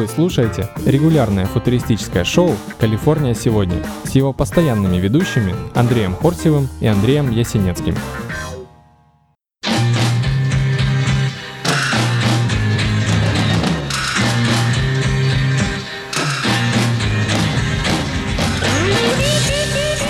Вы 0.00 0.08
слушаете 0.08 0.66
регулярное 0.86 1.44
футуристическое 1.44 2.24
шоу 2.24 2.56
«Калифорния 2.78 3.34
сегодня» 3.34 3.84
с 4.04 4.12
его 4.12 4.32
постоянными 4.32 4.96
ведущими 4.96 5.54
Андреем 5.74 6.16
Хорсевым 6.16 6.68
и 6.80 6.86
Андреем 6.86 7.30
Ясенецким. 7.30 7.94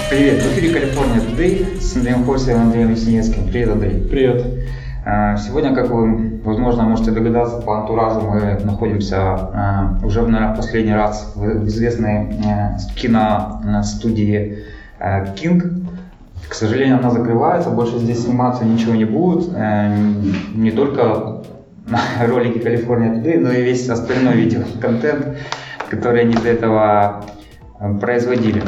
Привет, 0.09 0.41
в 0.41 0.52
эфире 0.52 0.72
Калифорния 0.72 1.20
Today 1.20 1.80
с 1.80 1.96
Андреем 1.96 2.25
Хорсевым 2.25 2.61
и 2.61 2.64
Андреем 2.66 2.91
Ясенецким. 2.93 3.48
Привет, 3.48 3.70
Андрей. 3.70 4.00
Привет. 4.09 4.46
Сегодня, 5.03 5.75
как 5.75 5.89
вы, 5.89 6.41
возможно, 6.45 6.83
можете 6.83 7.11
догадаться 7.11 7.62
по 7.62 7.79
антуражу, 7.79 8.20
мы 8.20 8.61
находимся 8.65 9.16
а, 9.19 9.98
уже, 10.02 10.20
наверное, 10.27 10.55
последний 10.55 10.93
раз 10.93 11.33
в 11.34 11.66
известной 11.66 12.34
э, 12.45 12.77
киностудии 12.97 14.59
э, 14.98 15.24
King. 15.37 15.87
К 16.47 16.52
сожалению, 16.52 16.98
она 16.98 17.10
закрывается, 17.10 17.71
больше 17.71 17.98
здесь 17.98 18.24
сниматься 18.24 18.66
ничего 18.66 18.95
не 18.95 19.07
будет. 19.07 19.48
Э, 19.55 19.88
Не 20.55 20.71
только 20.71 21.45
ролики 22.27 22.59
Калифорния 22.59 23.15
Today, 23.15 23.38
но 23.38 23.52
и 23.52 23.62
весь 23.62 23.88
остальной 23.88 24.35
видеоконтент, 24.35 25.38
который 25.88 26.23
они 26.23 26.35
до 26.35 26.48
этого 26.48 27.24
э, 27.79 27.95
производили. 27.95 28.62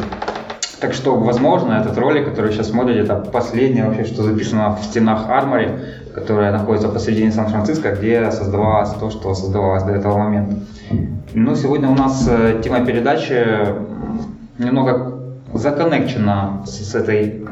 Так 0.80 0.94
что, 0.94 1.14
возможно, 1.16 1.74
этот 1.74 1.96
ролик, 1.96 2.24
который 2.24 2.46
вы 2.46 2.52
сейчас 2.54 2.70
смотрите, 2.70 3.00
это 3.00 3.14
последнее 3.16 3.86
вообще, 3.86 4.04
что 4.04 4.24
записано 4.24 4.74
в 4.74 4.82
стенах 4.82 5.28
Армори, 5.28 5.70
которая 6.14 6.52
находится 6.52 6.88
посредине 6.88 7.32
Сан-Франциско, 7.32 7.92
где 7.92 8.30
создавалось 8.30 8.90
то, 8.90 9.10
что 9.10 9.34
создавалось 9.34 9.84
до 9.84 9.92
этого 9.92 10.18
момента. 10.18 10.56
Ну, 11.34 11.54
сегодня 11.54 11.88
у 11.88 11.94
нас 11.94 12.28
э, 12.30 12.60
тема 12.62 12.84
передачи 12.84 13.46
немного 14.58 15.18
законнекчена 15.54 16.62
с, 16.66 16.94
этой 16.94 17.44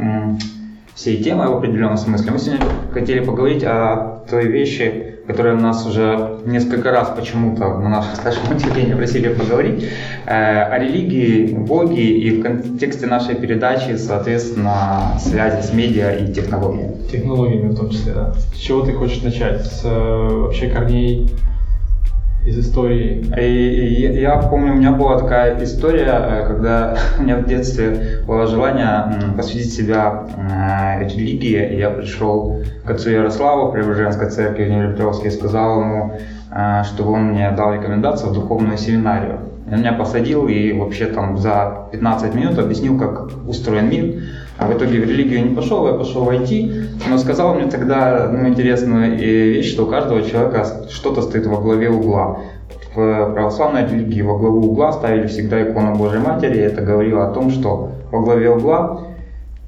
всей 0.95 1.23
темой 1.23 1.49
в 1.49 1.57
определенном 1.57 1.97
смысле. 1.97 2.33
Мы 2.33 2.39
сегодня 2.39 2.67
хотели 2.93 3.21
поговорить 3.21 3.65
о 3.65 4.25
той 4.29 4.47
вещи, 4.47 5.17
которая 5.27 5.55
нас 5.55 5.87
уже 5.87 6.39
несколько 6.45 6.91
раз 6.91 7.13
почему-то 7.17 7.79
на 7.79 7.89
наше 7.89 8.17
с 8.17 8.25
нашим 8.25 8.55
удивление 8.55 8.97
просили 8.97 9.33
поговорить, 9.33 9.89
э, 10.27 10.63
о 10.63 10.79
религии, 10.79 11.55
Боге 11.55 12.03
и 12.03 12.39
в 12.39 12.43
контексте 12.43 13.07
нашей 13.07 13.37
передачи, 13.37 13.97
соответственно, 13.97 15.19
связи 15.21 15.63
с 15.67 15.73
медиа 15.73 16.17
и 16.17 16.33
технологиями. 16.33 16.97
Технологиями 17.11 17.69
в 17.69 17.77
том 17.77 17.91
числе, 17.91 18.13
да. 18.13 18.35
С 18.55 18.59
чего 18.59 18.83
ты 18.83 18.93
хочешь 18.93 19.23
начать? 19.23 19.65
С 19.65 19.83
э, 19.85 19.89
вообще 19.89 20.69
корней 20.69 21.31
из 22.51 22.59
истории? 22.59 23.25
И 23.39 24.03
я- 24.03 24.13
я 24.13 24.37
помню, 24.39 24.73
у 24.73 24.77
меня 24.77 24.93
была 24.93 25.19
такая 25.19 25.63
история, 25.65 26.13
э, 26.13 26.47
когда 26.47 26.97
у 27.19 27.23
меня 27.23 27.37
в 27.37 27.47
детстве 27.47 28.23
было 28.27 28.47
желание 28.47 29.05
посвятить 29.37 29.73
себя 29.73 30.25
э, 30.37 31.05
религии, 31.05 31.75
и 31.75 31.79
я 31.79 31.91
пришел 31.91 32.63
к 32.85 32.91
отцу 32.91 33.11
Ярославу 33.11 33.69
в 33.69 33.73
Преображенской 33.73 34.29
церкви 34.31 34.65
в 34.65 35.27
и 35.27 35.31
сказал 35.31 35.81
ему, 35.81 36.13
э, 36.53 36.83
чтобы 36.85 37.13
он 37.13 37.23
мне 37.33 37.51
дал 37.57 37.73
рекомендацию 37.75 38.31
в 38.31 38.35
духовную 38.35 38.79
семинарию. 38.79 39.39
Он 39.71 39.79
меня 39.79 39.93
посадил 39.93 40.49
и 40.49 40.73
вообще 40.73 41.07
там 41.07 41.39
за 41.39 41.87
15 41.93 42.35
минут 42.35 42.59
объяснил, 42.59 42.99
как 42.99 43.29
устроен 43.47 43.89
мир. 43.89 44.23
А 44.59 44.67
в 44.67 44.77
итоге 44.77 45.01
в 45.01 45.05
религию 45.05 45.49
не 45.49 45.55
пошел, 45.55 45.87
я 45.87 45.95
пошел 45.95 46.25
в 46.25 46.29
IT, 46.29 47.09
но 47.09 47.17
сказал 47.19 47.55
мне 47.55 47.71
тогда 47.71 48.29
ну, 48.31 48.49
интересную 48.49 49.17
вещь, 49.17 49.73
что 49.73 49.85
у 49.85 49.87
каждого 49.87 50.23
человека 50.23 50.67
что-то 50.91 51.23
стоит 51.23 51.47
во 51.47 51.61
главе 51.61 51.89
угла. 51.89 52.41
В 52.95 53.33
православной 53.33 53.87
религии 53.87 54.23
во 54.23 54.37
главу 54.37 54.73
угла 54.73 54.93
ставили 54.93 55.29
всегда 55.29 55.63
икону 55.63 55.95
Божьей 55.95 56.21
Матери, 56.21 56.57
и 56.57 56.63
это 56.63 56.83
говорило 56.83 57.29
о 57.29 57.33
том, 57.33 57.51
что 57.51 57.93
во 58.11 58.21
главе 58.21 58.51
угла 58.51 59.03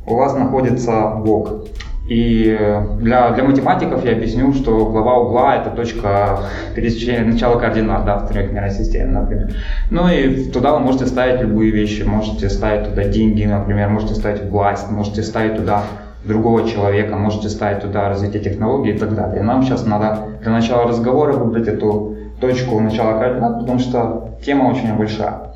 у 0.07 0.17
вас 0.17 0.35
находится 0.35 1.15
Бог. 1.25 1.65
И 2.09 2.59
для, 3.01 3.31
для 3.31 3.45
математиков 3.45 4.05
я 4.05 4.13
объясню, 4.13 4.53
что 4.53 4.87
глава 4.87 5.19
угла 5.19 5.57
это 5.57 5.71
точка 5.71 6.41
пересечения 6.75 7.25
начала 7.25 7.59
координат 7.59 8.05
да, 8.05 8.19
в 8.19 8.29
трехмерной 8.29 8.71
системе, 8.71 9.13
например. 9.13 9.55
Ну 9.91 10.09
и 10.09 10.51
туда 10.51 10.73
вы 10.73 10.81
можете 10.81 11.07
ставить 11.07 11.41
любые 11.41 11.71
вещи. 11.71 12.03
Можете 12.03 12.51
ставить 12.51 12.89
туда 12.89 13.05
деньги, 13.05 13.45
например, 13.45 13.89
можете 13.89 14.15
ставить 14.15 14.43
власть, 14.51 14.91
можете 14.91 15.23
ставить 15.23 15.57
туда 15.57 15.85
другого 16.25 16.69
человека, 16.69 17.17
можете 17.17 17.49
ставить 17.49 17.81
туда 17.81 18.09
развитие 18.09 18.43
технологий 18.43 18.93
и 18.93 18.99
так 18.99 19.15
далее. 19.15 19.43
Нам 19.43 19.63
сейчас 19.63 19.87
надо 19.87 20.19
для 20.43 20.53
начала 20.53 20.89
разговора 20.89 21.33
выбрать 21.33 21.69
эту 21.69 22.17
точку 22.41 22.81
начала 22.81 23.19
координат, 23.19 23.61
потому 23.61 23.79
что 23.79 24.31
тема 24.45 24.65
очень 24.65 24.95
большая. 24.97 25.53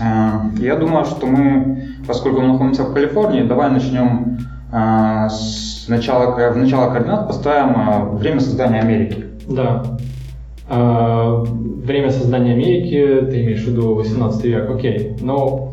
Э, 0.00 0.30
Я 0.58 0.76
думаю, 0.76 1.04
что 1.04 1.26
мы, 1.26 1.88
поскольку 2.06 2.40
мы 2.40 2.48
находимся 2.48 2.84
в 2.84 2.94
Калифорнии, 2.94 3.42
давай 3.42 3.70
начнем 3.70 4.38
э, 4.72 5.28
с 5.28 5.86
начала, 5.88 6.32
ко- 6.32 6.52
в 6.52 6.56
начало 6.56 6.90
координат 6.90 7.26
поставим 7.26 7.74
э, 7.76 8.16
время 8.16 8.40
создания 8.40 8.80
Америки. 8.80 9.24
Да. 9.48 9.82
Э, 10.68 11.44
время 11.46 12.10
создания 12.10 12.52
Америки, 12.52 13.26
ты 13.30 13.42
имеешь 13.42 13.64
в 13.64 13.68
виду 13.68 13.94
18 13.94 14.44
век, 14.44 14.70
окей. 14.70 15.16
Но, 15.20 15.72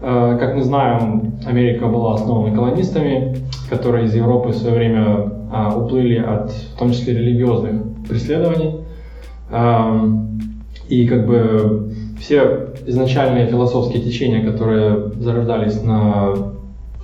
э, 0.00 0.36
как 0.38 0.54
мы 0.54 0.62
знаем, 0.62 1.34
Америка 1.46 1.86
была 1.86 2.14
основана 2.14 2.54
колонистами, 2.54 3.36
которые 3.70 4.06
из 4.06 4.14
Европы 4.14 4.48
в 4.50 4.56
свое 4.56 4.76
время 4.76 5.30
а, 5.52 5.76
уплыли 5.76 6.18
от, 6.18 6.50
в 6.50 6.78
том 6.78 6.90
числе, 6.90 7.14
религиозных 7.14 7.82
преследований. 8.08 8.80
И 10.88 11.06
как 11.06 11.26
бы 11.26 11.92
все 12.20 12.70
изначальные 12.86 13.46
философские 13.46 14.02
течения, 14.02 14.44
которые 14.44 15.12
зарождались 15.12 15.82
на 15.82 16.34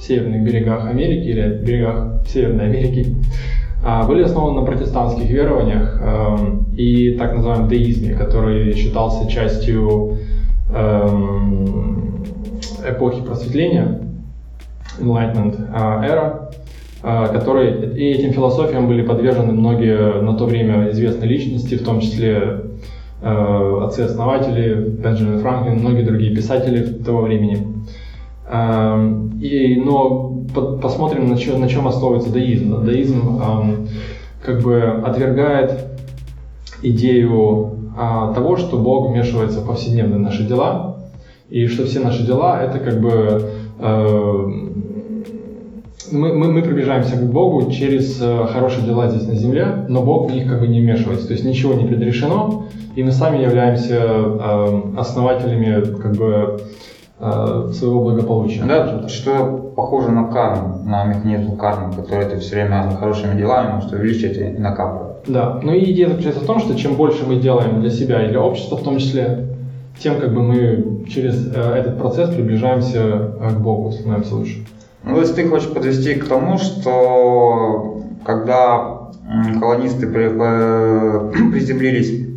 северных 0.01 0.43
берегах 0.43 0.87
Америки 0.87 1.29
или 1.29 1.63
берегах 1.63 2.27
Северной 2.27 2.67
Америки, 2.67 3.17
а, 3.83 4.07
были 4.07 4.23
основаны 4.23 4.61
на 4.61 4.67
протестантских 4.67 5.29
верованиях 5.29 6.01
эм, 6.03 6.67
и 6.77 7.17
так 7.17 7.35
называемом 7.35 7.69
деизме, 7.69 8.15
который 8.15 8.75
считался 8.75 9.29
частью 9.31 10.19
эм, 10.73 12.25
эпохи 12.87 13.23
просветления, 13.23 14.01
Enlightenment 14.99 15.57
а, 15.73 16.05
era, 16.05 16.51
а, 17.03 17.29
который, 17.29 17.97
и 17.97 18.11
этим 18.11 18.33
философиям 18.33 18.87
были 18.87 19.03
подвержены 19.03 19.53
многие 19.53 20.21
на 20.21 20.35
то 20.35 20.45
время 20.45 20.91
известные 20.91 21.29
личности, 21.29 21.77
в 21.77 21.85
том 21.85 22.01
числе 22.01 22.61
э, 23.23 23.81
отцы-основатели, 23.83 24.75
Бенджамин 24.75 25.41
Франклин, 25.41 25.79
многие 25.79 26.03
другие 26.03 26.35
писатели 26.35 26.83
того 26.83 27.23
времени. 27.23 27.67
Эм, 28.51 29.39
И, 29.41 29.77
но 29.77 30.35
по- 30.55 30.77
посмотрим, 30.79 31.29
на, 31.29 31.37
чё- 31.37 31.57
на 31.59 31.69
чем 31.69 31.87
основывается 31.87 32.31
даизм. 32.33 32.85
Даизм 32.85 33.41
эм, 33.41 33.89
как 34.45 34.61
бы 34.63 34.83
отвергает 35.05 35.87
идею 36.83 37.71
а, 37.97 38.33
того, 38.35 38.57
что 38.57 38.79
Бог 38.79 39.09
вмешивается 39.11 39.61
в 39.61 39.67
повседневные 39.67 40.19
наши 40.19 40.45
дела, 40.45 40.97
и 41.49 41.67
что 41.67 41.85
все 41.85 42.01
наши 42.01 42.25
дела 42.27 42.63
это 42.63 42.79
как 42.79 43.01
бы 43.01 43.51
э, 43.79 44.47
мы, 46.13 46.33
мы, 46.33 46.53
мы 46.53 46.63
приближаемся 46.63 47.17
к 47.17 47.31
Богу 47.31 47.71
через 47.71 48.21
э, 48.21 48.47
хорошие 48.53 48.85
дела 48.87 49.09
здесь 49.09 49.27
на 49.27 49.35
земле, 49.35 49.85
но 49.89 50.03
Бог 50.03 50.31
в 50.31 50.35
них 50.35 50.49
как 50.49 50.61
бы 50.61 50.69
не 50.69 50.81
вмешивается, 50.81 51.27
то 51.27 51.33
есть 51.35 51.45
ничего 51.45 51.75
не 51.75 51.87
предрешено, 51.87 52.65
и 52.97 53.03
мы 53.03 53.11
сами 53.13 53.43
являемся 53.43 53.97
э, 53.97 54.83
основателями 54.97 55.85
как 56.01 56.17
бы 56.17 56.61
своего 57.21 58.03
благополучия. 58.03 58.65
Да, 58.65 59.07
что 59.09 59.73
похоже 59.77 60.11
на 60.11 60.25
карму, 60.29 60.83
на 60.87 61.05
механизм 61.05 61.57
кармы, 61.57 61.93
который 61.95 62.25
ты 62.27 62.39
все 62.39 62.55
время 62.55 62.97
хорошими 62.99 63.37
делами 63.37 63.75
можешь 63.75 63.93
увеличить 63.93 64.39
и 64.39 64.59
накапливать. 64.59 65.11
Да, 65.27 65.61
ну 65.63 65.73
и 65.73 65.93
идея 65.93 66.09
заключается 66.09 66.43
в 66.43 66.47
том, 66.47 66.61
что 66.61 66.75
чем 66.77 66.95
больше 66.95 67.27
мы 67.27 67.37
делаем 67.37 67.81
для 67.81 67.91
себя 67.91 68.25
и 68.25 68.29
для 68.31 68.41
общества 68.41 68.77
в 68.77 68.83
том 68.83 68.99
числе, 68.99 69.49
тем 69.99 70.19
как 70.19 70.33
бы 70.33 70.43
мы 70.43 71.05
через 71.09 71.47
э, 71.55 71.61
этот 71.61 71.99
процесс 71.99 72.31
приближаемся 72.31 72.99
э, 72.99 73.51
к 73.51 73.59
Богу, 73.61 73.93
становимся 73.93 74.35
лучше. 74.35 74.67
Ну, 75.05 75.15
то 75.15 75.21
есть 75.21 75.35
ты 75.37 75.47
хочешь 75.49 75.69
подвести 75.69 76.15
к 76.15 76.27
тому, 76.27 76.59
что 76.59 78.03
когда 78.25 79.11
колонисты 79.59 80.07
приземлились 81.53 82.29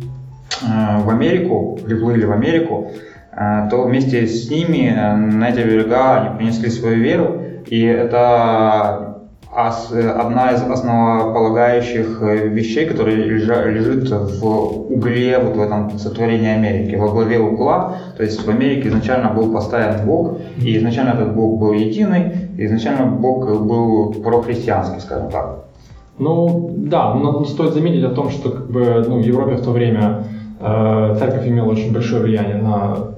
э, 0.62 1.00
в 1.02 1.08
Америку, 1.08 1.78
приплыли 1.84 2.24
в 2.24 2.32
Америку, 2.32 2.90
э, 2.92 2.98
то 3.70 3.82
вместе 3.82 4.26
с 4.26 4.50
ними 4.50 4.94
э, 4.96 5.16
на 5.16 5.50
эти 5.50 5.58
берега 5.58 6.20
они 6.20 6.36
принесли 6.36 6.70
свою 6.70 6.96
веру, 6.96 7.42
и 7.66 7.82
это 7.82 9.14
одна 9.54 10.50
из 10.52 10.62
основополагающих 10.62 12.20
э, 12.22 12.48
вещей, 12.48 12.86
которая 12.86 13.14
лежит 13.14 14.10
в 14.10 14.46
угле 14.92 15.38
вот 15.38 15.56
в 15.56 15.60
этом 15.60 15.96
сотворении 15.98 16.48
Америки, 16.48 16.96
во 16.96 17.08
главе 17.08 17.38
угла. 17.38 17.96
То 18.16 18.24
есть 18.24 18.44
в 18.44 18.50
Америке 18.50 18.88
изначально 18.88 19.30
был 19.30 19.52
поставлен 19.52 20.04
Бог, 20.06 20.38
и 20.58 20.76
изначально 20.76 21.10
этот 21.10 21.34
Бог 21.34 21.58
был 21.60 21.72
единый, 21.72 22.32
и 22.58 22.66
изначально 22.66 23.06
Бог 23.06 23.46
был 23.62 24.14
прохристианский, 24.14 25.00
скажем 25.00 25.30
так. 25.30 25.64
Ну 26.18 26.70
да, 26.76 27.14
но 27.14 27.44
стоит 27.44 27.74
заметить 27.74 28.04
о 28.04 28.10
том, 28.10 28.30
что 28.30 28.50
как 28.50 28.70
бы, 28.70 29.04
ну, 29.06 29.20
в 29.20 29.24
Европе 29.24 29.54
в 29.54 29.64
то 29.64 29.70
время 29.70 30.24
э, 30.60 31.16
церковь 31.18 31.46
имела 31.46 31.66
очень 31.66 31.92
большое 31.92 32.22
влияние 32.22 32.56
на 32.56 33.13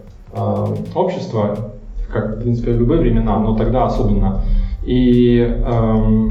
общество, 0.95 1.73
как, 2.13 2.37
в 2.37 2.41
принципе, 2.41 2.73
в 2.73 2.79
любые 2.79 3.01
времена, 3.01 3.39
но 3.39 3.57
тогда 3.57 3.87
особенно. 3.87 4.43
И 4.85 5.41
эм, 5.41 6.31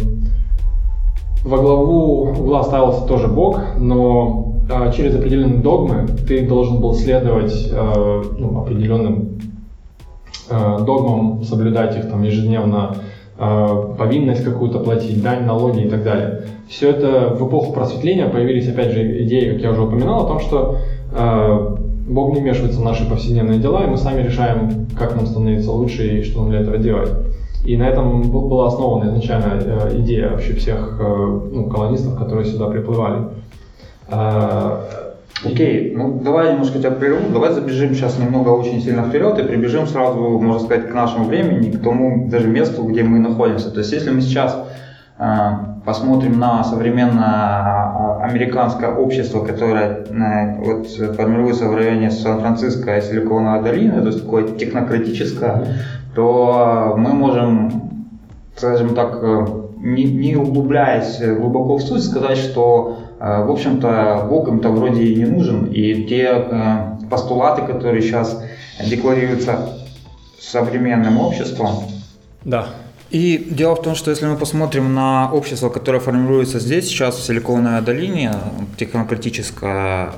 во 1.44 1.57
главу 1.57 2.30
угла 2.30 2.63
ставился 2.63 3.06
тоже 3.06 3.27
Бог, 3.27 3.59
но 3.77 4.62
э, 4.69 4.92
через 4.95 5.15
определенные 5.15 5.62
догмы 5.62 6.07
ты 6.27 6.47
должен 6.47 6.80
был 6.80 6.94
следовать 6.94 7.69
э, 7.71 8.24
ну, 8.39 8.62
определенным 8.62 9.39
э, 10.50 10.77
догмам, 10.86 11.44
соблюдать 11.44 11.98
их 11.98 12.09
там 12.09 12.24
ежедневно, 12.24 12.95
э, 13.38 13.94
повинность 13.98 14.44
какую-то 14.44 14.80
платить, 14.80 15.21
дань, 15.21 15.45
налоги 15.45 15.81
и 15.81 15.89
так 15.89 16.03
далее. 16.03 16.45
Все 16.69 16.89
это 16.91 17.36
в 17.36 17.48
эпоху 17.48 17.74
просветления 17.74 18.27
появились, 18.27 18.69
опять 18.69 18.91
же, 18.91 19.24
идеи, 19.24 19.51
как 19.51 19.62
я 19.62 19.71
уже 19.71 19.81
упоминал, 19.81 20.25
о 20.25 20.27
том, 20.27 20.39
что 20.39 20.77
э, 21.12 21.75
Бог 22.06 22.34
не 22.34 22.42
вмешивается 22.42 22.80
в 22.80 22.84
наши 22.84 23.07
повседневные 23.10 23.60
дела, 23.60 23.84
и 23.84 23.88
мы 23.88 23.98
сами 23.98 24.22
решаем, 24.22 24.88
как 24.98 25.16
нам 25.16 25.25
становиться 25.25 25.72
лучше 25.72 26.19
и 26.19 26.24
что 26.24 26.42
нам 26.42 26.52
для 26.52 26.60
этого 26.62 26.78
делать. 26.78 27.12
И 27.66 27.75
на 27.78 27.90
этом 27.90 28.22
была 28.30 28.68
основана 28.68 29.10
изначально 29.10 29.60
э, 29.60 29.98
идея 30.00 30.30
вообще 30.30 30.54
всех 30.54 30.98
э, 31.00 31.04
ну, 31.04 31.68
колонистов, 31.68 32.16
которые 32.16 32.46
сюда 32.46 32.68
приплывали. 32.68 33.24
А, 34.07 34.86
Окей, 35.44 35.92
okay. 35.92 35.98
ну 35.98 36.22
давай 36.24 36.54
немножко 36.54 36.80
тебя 36.80 36.92
прерву, 36.92 37.31
давай 37.34 37.52
забежим 37.52 37.94
сейчас 37.94 38.18
немного 38.18 38.50
очень 38.50 38.81
сильно 38.81 39.04
вперед 39.04 39.38
и 39.38 39.44
прибежим 39.44 39.86
сразу, 39.86 40.19
можно 40.40 40.60
сказать, 40.60 40.90
к 40.90 40.94
нашему 40.94 41.25
времени, 41.25 41.72
к 41.72 41.81
тому 41.84 42.30
даже 42.30 42.48
месту, 42.48 42.84
где 42.84 43.04
мы 43.04 43.19
находимся. 43.19 43.69
То 43.69 43.80
есть 43.80 43.92
если 43.92 44.12
мы 44.12 44.22
сейчас 44.22 44.56
э, 44.56 44.85
посмотрим 45.85 46.39
на 46.39 46.63
современное 46.63 47.23
а, 47.23 48.19
американское 48.23 48.89
общество, 48.89 49.45
которое 49.45 50.06
э, 50.09 50.57
вот, 50.57 50.88
формируется 51.15 51.67
в 51.69 51.75
районе 51.75 52.12
Сан-Франциско 52.12 52.97
и 52.97 53.01
Силиконовой 53.01 53.63
долины, 53.63 54.01
то 54.01 54.07
есть 54.07 54.23
такое 54.23 54.47
технократическое, 54.47 55.77
то 56.15 56.95
мы 56.97 57.13
можем, 57.13 58.09
скажем 58.57 58.95
так, 58.95 59.19
э, 59.21 59.45
не, 59.77 60.03
не 60.03 60.35
углубляясь 60.35 61.21
глубоко 61.21 61.77
в 61.77 61.81
суть, 61.81 62.03
сказать, 62.03 62.38
что, 62.38 62.97
э, 63.19 63.44
в 63.44 63.51
общем-то, 63.51 64.25
Бог 64.27 64.47
им-то 64.50 64.69
вроде 64.69 65.03
и 65.03 65.15
не 65.15 65.25
нужен, 65.25 65.65
и 65.65 66.06
те 66.06 66.45
постулаты, 67.09 67.62
которые 67.62 68.01
сейчас 68.01 68.44
декларируются 68.83 69.69
современным 70.39 71.19
обществом. 71.19 71.69
Да. 72.44 72.65
И 73.15 73.47
дело 73.50 73.77
в 73.77 73.81
том, 73.81 73.95
что 73.95 74.12
если 74.12 74.25
мы 74.25 74.35
посмотрим 74.35 74.94
на 74.94 75.31
общество, 75.31 75.69
которое 75.69 76.01
формируется 76.01 76.59
здесь, 76.59 76.88
сейчас 76.88 77.15
в 77.15 77.23
Силиконовой 77.23 77.81
долине, 77.81 78.33
технократическое, 78.75 80.12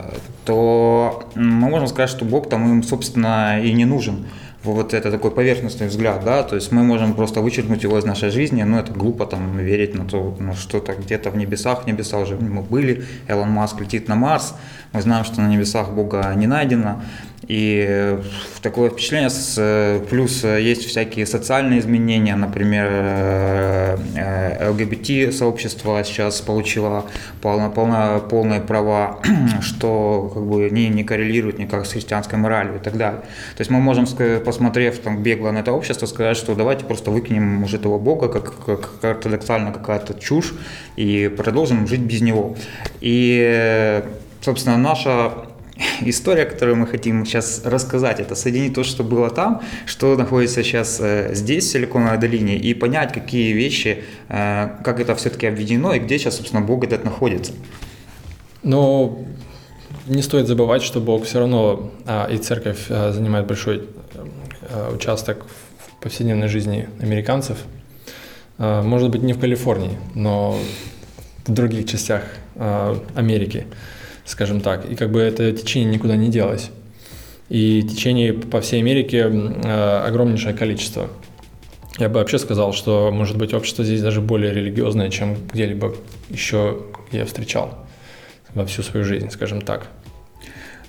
то 0.46 1.30
мы 1.36 1.70
можем 1.70 1.88
сказать, 1.90 2.10
что 2.10 2.26
Бог 2.26 2.50
там 2.50 2.68
им, 2.68 2.82
собственно, 2.82 3.62
и 3.64 3.72
не 3.72 3.86
нужен. 3.86 4.26
Вот 4.64 4.96
это 4.96 5.12
такой 5.12 5.30
поверхностный 5.30 5.90
взгляд, 5.90 6.24
да, 6.26 6.42
то 6.42 6.56
есть 6.56 6.72
мы 6.72 6.82
можем 6.84 7.14
просто 7.14 7.42
вычеркнуть 7.42 7.84
его 7.84 8.00
из 8.00 8.04
нашей 8.04 8.32
жизни, 8.32 8.64
но 8.64 8.80
это 8.80 8.92
глупо 8.94 9.28
там 9.28 9.56
верить 9.60 9.94
на 9.94 10.06
то, 10.06 10.36
ну, 10.40 10.56
что-то 10.56 10.96
где-то 10.96 11.30
в 11.30 11.38
небесах, 11.38 11.86
небеса 11.86 12.18
уже 12.18 12.36
мы 12.36 12.64
были, 12.64 13.06
Элон 13.28 13.52
Маск 13.52 13.80
летит 13.80 14.08
на 14.08 14.16
Марс, 14.16 14.56
мы 14.92 15.04
знаем, 15.04 15.24
что 15.24 15.40
на 15.42 15.48
небесах 15.48 15.92
Бога 15.92 16.34
не 16.36 16.48
найдено, 16.48 17.04
и 17.44 18.20
такое 18.62 18.90
впечатление, 18.90 19.30
с, 19.30 20.02
плюс 20.10 20.44
есть 20.44 20.86
всякие 20.86 21.26
социальные 21.26 21.80
изменения, 21.80 22.36
например, 22.36 22.88
э, 22.90 23.98
э, 24.16 24.70
ЛГБТ-сообщество 24.72 26.04
сейчас 26.04 26.42
получило 26.42 27.06
полно, 27.42 27.70
полно, 27.70 28.20
полные 28.20 28.60
права, 28.60 29.20
что 29.62 30.32
как 30.34 30.44
бы 30.44 30.70
не, 30.72 30.90
не 30.90 31.04
коррелирует 31.04 31.60
никак 31.60 31.86
с 31.86 31.92
христианской 31.92 32.40
моралью 32.40 32.78
и 32.78 32.80
так 32.80 32.98
далее. 32.98 33.22
То 33.56 33.62
есть 33.62 33.70
мы 33.70 33.80
можем, 33.80 34.08
посмотрев 34.44 34.98
там, 35.00 35.22
бегло 35.22 35.52
на 35.52 35.60
это 35.60 35.72
общество, 35.72 36.08
сказать, 36.08 36.38
что 36.38 36.56
давайте 36.56 36.86
просто 36.86 37.12
выкинем 37.12 37.64
уже 37.64 37.78
этого 37.78 38.00
Бога, 38.00 38.30
как, 38.30 38.66
как 38.66 39.04
ортодоксально 39.04 39.72
какая-то 39.72 40.16
чушь, 40.16 40.54
и 40.96 41.32
продолжим 41.38 41.88
жить 41.88 42.02
без 42.02 42.22
него. 42.22 42.56
И, 43.00 44.04
собственно, 44.42 44.78
наша 44.78 45.32
история, 46.02 46.46
которую 46.46 46.78
мы 46.78 46.88
хотим 46.88 47.26
сейчас 47.26 47.62
рассказать, 47.66 48.20
это 48.20 48.36
соединить 48.36 48.74
то, 48.74 48.84
что 48.84 49.04
было 49.04 49.30
там, 49.30 49.62
что 49.86 50.16
находится 50.16 50.64
сейчас 50.64 51.00
э, 51.00 51.34
здесь, 51.34 51.66
в 51.66 51.72
Силиконовой 51.72 52.18
долине, 52.18 52.58
и 52.58 52.74
понять, 52.74 53.14
какие 53.14 53.54
вещи, 53.54 54.04
э, 54.30 54.70
как 54.84 55.00
это 55.00 55.16
все-таки 55.16 55.48
обведено, 55.48 55.94
и 55.94 56.00
где 56.00 56.18
сейчас, 56.18 56.38
собственно, 56.38 56.62
Бог 56.62 56.84
этот 56.84 57.04
находится. 57.04 57.54
Но 58.64 59.20
не 60.08 60.22
стоит 60.22 60.48
забывать, 60.48 60.82
что 60.82 61.00
Бог 61.00 61.26
все 61.26 61.40
равно 61.40 61.92
а, 62.06 62.28
и 62.28 62.38
церковь 62.38 62.86
а, 62.90 63.12
занимает 63.12 63.46
большой 63.46 63.88
участок 64.94 65.46
в 65.46 66.04
повседневной 66.04 66.50
жизни 66.50 66.90
американцев. 67.00 67.58
Может 68.58 69.12
быть, 69.12 69.22
не 69.22 69.32
в 69.32 69.40
Калифорнии, 69.40 69.98
но 70.14 70.60
в 71.46 71.54
других 71.54 71.88
частях 71.88 72.24
Америки 73.16 73.66
скажем 74.28 74.62
так. 74.62 74.86
И 74.86 74.96
как 74.96 75.10
бы 75.10 75.22
это 75.22 75.52
течение 75.54 75.92
никуда 75.92 76.16
не 76.16 76.30
делось. 76.30 76.70
И 77.50 77.82
течений 77.82 78.34
по 78.34 78.62
всей 78.62 78.82
Америке 78.82 79.30
э, 79.30 80.04
огромнейшее 80.06 80.54
количество. 80.54 81.08
Я 81.98 82.10
бы 82.10 82.20
вообще 82.20 82.38
сказал, 82.38 82.74
что, 82.74 83.10
может 83.12 83.38
быть, 83.38 83.54
общество 83.54 83.84
здесь 83.84 84.02
даже 84.02 84.22
более 84.22 84.54
религиозное, 84.54 85.10
чем 85.10 85.36
где-либо 85.52 85.96
еще 86.30 86.82
я 87.12 87.26
встречал 87.26 87.74
во 88.54 88.66
всю 88.66 88.84
свою 88.84 89.06
жизнь, 89.06 89.32
скажем 89.32 89.62
так. 89.62 89.88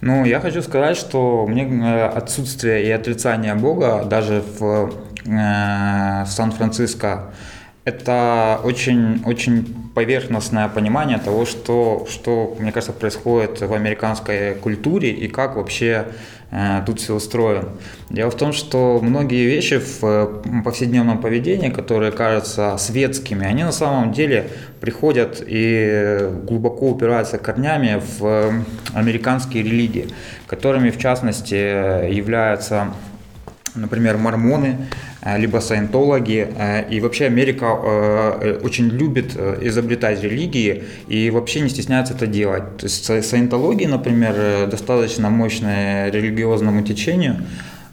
Ну, 0.00 0.24
я 0.24 0.40
хочу 0.40 0.60
сказать, 0.60 0.96
что 0.96 1.46
мне 1.46 1.64
э, 1.64 2.06
отсутствие 2.06 2.86
и 2.86 2.90
отрицание 2.90 3.54
Бога 3.54 4.04
даже 4.04 4.42
в 4.58 4.92
э, 5.26 6.24
Сан-Франциско 6.26 7.32
это 7.88 8.60
очень, 8.64 9.22
очень 9.24 9.64
поверхностное 9.94 10.68
понимание 10.68 11.18
того, 11.18 11.46
что, 11.46 12.06
что, 12.10 12.54
мне 12.60 12.70
кажется, 12.70 12.92
происходит 12.92 13.60
в 13.60 13.72
американской 13.72 14.54
культуре 14.54 15.10
и 15.10 15.26
как 15.28 15.56
вообще 15.56 16.08
э, 16.50 16.82
тут 16.84 17.00
все 17.00 17.14
устроено. 17.14 17.70
Дело 18.10 18.30
в 18.30 18.36
том, 18.36 18.52
что 18.52 19.00
многие 19.02 19.46
вещи 19.46 19.78
в 19.78 20.04
э, 20.04 20.62
повседневном 20.64 21.18
поведении, 21.18 21.70
которые 21.70 22.12
кажутся 22.12 22.76
светскими, 22.78 23.46
они 23.46 23.64
на 23.64 23.72
самом 23.72 24.12
деле 24.12 24.50
приходят 24.80 25.42
и 25.46 26.28
глубоко 26.44 26.90
упираются 26.90 27.38
корнями 27.38 28.02
в 28.18 28.52
американские 28.92 29.62
религии, 29.62 30.08
которыми, 30.46 30.90
в 30.90 30.98
частности, 30.98 31.54
являются 32.12 32.88
например, 33.80 34.16
мормоны, 34.18 34.76
э, 35.22 35.38
либо 35.38 35.58
саентологи. 35.60 36.48
Э, 36.56 36.88
и 36.90 37.00
вообще 37.00 37.26
Америка 37.26 37.66
э, 37.66 38.60
очень 38.62 38.88
любит 38.88 39.36
изобретать 39.62 40.22
религии 40.22 40.84
и 41.08 41.30
вообще 41.30 41.60
не 41.60 41.68
стесняется 41.68 42.14
это 42.14 42.26
делать. 42.26 42.78
То 42.78 42.86
есть 42.86 43.28
саентология, 43.28 43.88
например, 43.88 44.66
достаточно 44.68 45.30
мощная 45.30 46.10
религиозному 46.10 46.82
течению. 46.82 47.36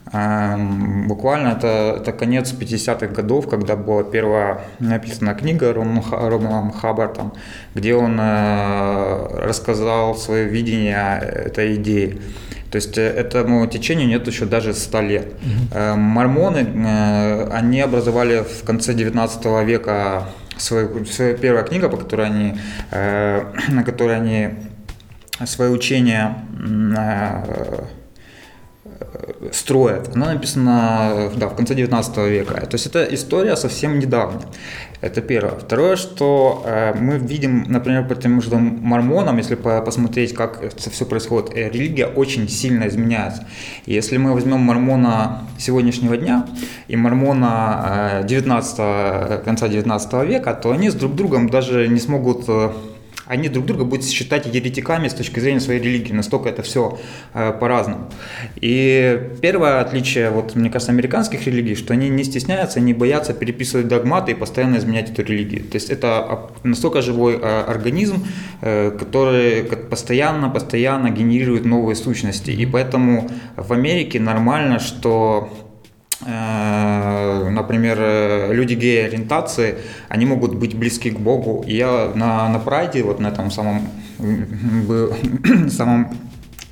Буквально 0.06 1.48
это, 1.48 1.96
это 2.00 2.12
конец 2.12 2.52
50-х 2.52 3.08
годов, 3.08 3.48
когда 3.48 3.74
была 3.74 4.04
первая 4.04 4.60
написана 4.78 5.34
книга 5.34 5.72
Романом 5.72 6.70
Хаббартом, 6.70 7.32
где 7.74 7.94
он 7.94 8.18
рассказал 8.18 10.14
свое 10.14 10.44
видение 10.44 11.18
этой 11.18 11.74
идеи. 11.74 12.20
То 12.70 12.76
есть 12.76 12.98
э, 12.98 13.02
этому 13.02 13.66
течению 13.66 14.08
нет 14.08 14.26
еще 14.26 14.44
даже 14.44 14.74
100 14.74 15.00
лет. 15.02 15.26
Угу. 15.26 15.96
Мормоны, 15.96 16.58
э, 16.58 17.48
они 17.52 17.80
образовали 17.80 18.42
в 18.42 18.64
конце 18.64 18.92
19 18.94 19.44
века 19.64 20.24
свою, 20.56 21.04
свою 21.06 21.36
первая 21.38 21.64
книга, 21.64 21.88
по 21.88 21.96
которой 21.96 22.26
они, 22.26 22.54
на 22.90 23.82
которой 23.84 24.16
они 24.16 24.50
свое 25.44 25.70
учение 25.70 26.34
строят. 29.56 30.14
Она 30.14 30.34
написана 30.34 31.30
да, 31.36 31.48
в 31.48 31.56
конце 31.56 31.74
19 31.74 32.16
века. 32.18 32.54
То 32.66 32.74
есть 32.74 32.86
это 32.86 33.02
история 33.10 33.56
совсем 33.56 33.98
недавняя. 33.98 34.42
Это 35.00 35.20
первое. 35.20 35.58
Второе, 35.58 35.96
что 35.96 36.62
э, 36.64 36.94
мы 36.94 37.18
видим, 37.18 37.64
например, 37.68 38.08
по 38.08 38.14
тем 38.14 38.40
же 38.40 38.54
мормонам, 38.56 39.36
если 39.38 39.54
посмотреть, 39.54 40.34
как 40.34 40.62
это 40.62 40.90
все 40.90 41.04
происходит, 41.04 41.54
э, 41.54 41.68
религия 41.68 42.06
очень 42.06 42.48
сильно 42.48 42.88
изменяется. 42.88 43.46
если 43.86 44.16
мы 44.16 44.32
возьмем 44.32 44.60
мормона 44.60 45.42
сегодняшнего 45.58 46.16
дня 46.16 46.46
и 46.88 46.96
мормона 46.96 48.20
э, 48.22 48.26
19, 48.26 49.44
конца 49.44 49.68
19 49.68 50.12
века, 50.28 50.54
то 50.54 50.70
они 50.70 50.90
с 50.90 50.94
друг 50.94 51.14
другом 51.14 51.48
даже 51.48 51.88
не 51.88 52.00
смогут 52.00 52.48
они 53.26 53.48
друг 53.48 53.66
друга 53.66 53.84
будут 53.84 54.06
считать 54.06 54.46
еретиками 54.46 55.08
с 55.08 55.14
точки 55.14 55.40
зрения 55.40 55.60
своей 55.60 55.80
религии, 55.80 56.12
настолько 56.12 56.48
это 56.48 56.62
все 56.62 56.98
э, 57.34 57.52
по-разному. 57.52 58.08
И 58.56 59.20
первое 59.42 59.80
отличие, 59.80 60.30
вот, 60.30 60.54
мне 60.54 60.70
кажется, 60.70 60.92
американских 60.92 61.46
религий, 61.46 61.74
что 61.74 61.92
они 61.92 62.08
не 62.08 62.24
стесняются, 62.24 62.80
не 62.80 62.94
боятся 62.94 63.34
переписывать 63.34 63.88
догматы 63.88 64.32
и 64.32 64.34
постоянно 64.34 64.76
изменять 64.76 65.10
эту 65.10 65.22
религию. 65.22 65.64
То 65.64 65.76
есть 65.76 65.90
это 65.90 66.50
настолько 66.62 67.02
живой 67.02 67.38
э, 67.40 67.64
организм, 67.66 68.24
э, 68.60 68.90
который 68.90 69.64
постоянно, 69.64 70.48
постоянно 70.48 71.10
генерирует 71.10 71.64
новые 71.64 71.96
сущности. 71.96 72.50
И 72.50 72.66
поэтому 72.66 73.28
в 73.56 73.72
Америке 73.72 74.20
нормально, 74.20 74.78
что 74.78 75.65
например, 76.24 77.98
э, 78.00 78.52
люди 78.54 78.74
гей-ориентации, 78.74 79.76
они 80.08 80.26
могут 80.26 80.54
быть 80.54 80.74
близки 80.74 81.10
к 81.10 81.18
Богу. 81.18 81.62
И 81.66 81.76
я 81.76 82.12
на, 82.14 82.48
на 82.48 82.58
прайде, 82.58 83.02
вот 83.02 83.20
на 83.20 83.28
этом 83.28 83.50
самом, 83.50 83.88
самом 85.68 86.16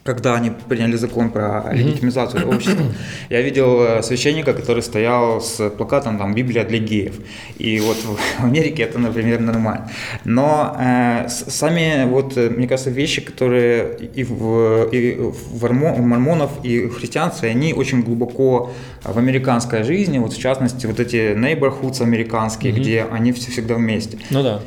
когда 0.05 0.35
они 0.35 0.51
приняли 0.51 0.97
закон 0.97 1.31
про 1.31 1.73
легитимизацию 1.73 2.47
общества, 2.55 2.85
я 3.31 3.41
видел 3.41 3.83
э, 3.83 4.03
священника, 4.03 4.53
который 4.53 4.83
стоял 4.83 5.41
с 5.41 5.71
плакатом 5.71 6.19
там 6.19 6.35
«Библия 6.35 6.65
для 6.65 6.79
геев». 6.79 7.15
И 7.57 7.81
вот 7.81 7.97
в 7.97 8.19
Америке 8.45 8.83
это, 8.83 8.99
например, 8.99 9.41
нормально. 9.41 9.91
Но 10.25 10.77
э, 10.79 11.29
сами, 11.29 12.05
вот, 12.07 12.37
э, 12.37 12.51
мне 12.51 12.69
кажется, 12.69 12.91
вещи, 12.91 13.23
которые 13.23 13.97
и 14.15 14.25
в, 14.25 14.89
и 14.93 15.17
в 15.19 15.73
мормонов, 15.73 16.51
и 16.63 16.87
в 16.87 16.99
христианстве, 16.99 17.49
они 17.49 17.73
очень 17.73 18.03
глубоко 18.03 18.73
в 19.05 19.19
американской 19.19 19.85
жизни, 19.85 20.19
вот 20.19 20.35
в 20.35 20.39
частности, 20.39 20.85
вот 20.85 21.01
эти 21.01 21.35
neighborhoods 21.35 22.03
американские, 22.03 22.73
mm-hmm. 22.75 22.81
где 22.81 23.07
они 23.11 23.33
все 23.33 23.51
всегда 23.51 23.75
вместе. 23.77 24.19
Ну 24.29 24.43
да. 24.43 24.61